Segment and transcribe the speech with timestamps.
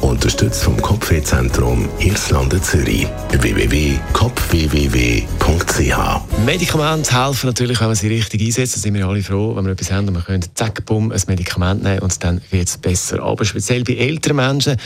[0.00, 3.06] Unterstützt vom Kopfwehzentrum Irlande Zürich.
[3.30, 5.98] www.kopfwww.ch
[6.46, 8.76] Medikamente helfen natürlich, wenn man sie richtig einsetzt.
[8.76, 11.20] Da sind wir alle froh, wenn wir etwas haben und wir können zack, bumm, ein
[11.26, 13.22] Medikament nehmen und dann wird es besser.
[13.22, 14.76] Aber speziell bei älteren Menschen,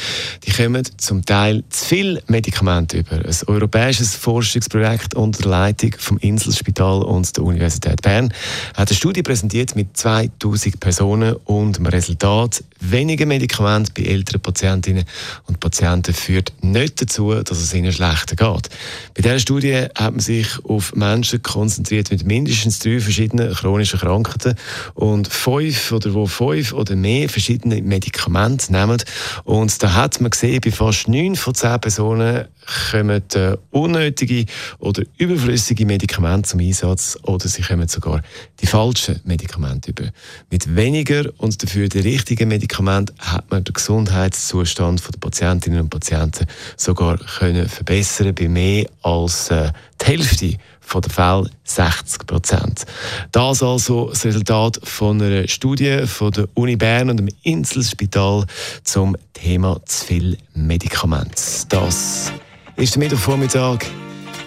[0.44, 3.16] die kommen zum Teil zu viel Medikamente über.
[3.16, 8.32] Ein europäisches Forschungsprojekt unter der Leitung vom Inselspital und der Universität Bern
[8.74, 15.01] hat eine Studie präsentiert mit 2000 Personen und dem Resultat, weniger Medikamente bei älteren Patientinnen
[15.46, 18.68] und Patienten führt nicht dazu, dass es ihnen schlechter geht.
[19.14, 24.54] Bei dieser Studie hat man sich auf Menschen konzentriert mit mindestens drei verschiedenen chronischen Krankheiten
[24.94, 29.02] und fünf oder wo fünf oder mehr verschiedene Medikamente nehmen.
[29.44, 32.46] Und da hat man gesehen, bei fast neun von zehn Personen
[32.90, 34.46] kommen äh, unnötige
[34.78, 38.22] oder überflüssige Medikamente zum Einsatz oder sie kommen sogar
[38.60, 40.10] die falschen Medikamente über.
[40.50, 46.46] Mit weniger und dafür die richtigen Medikamenten hat man den Gesundheitszustand der Patientinnen und Patienten
[46.76, 50.58] sogar können verbessern bei mehr als äh, die Hälfte
[50.94, 52.84] der Fälle 60 Prozent.
[53.30, 58.44] Das also das Resultat von einer Studie von der Uni Bern und dem Inselspital
[58.84, 61.42] zum Thema zu viel Medikamente.
[61.68, 62.32] Das
[62.76, 63.78] ist der Mittwochvormittag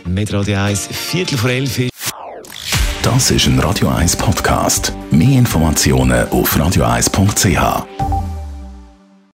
[0.05, 1.79] mit Radio 1, Viertel vor elf.
[3.01, 4.93] Das ist ein Radio 1 Podcast.
[5.11, 8.04] Mehr Informationen auf radio1.ch.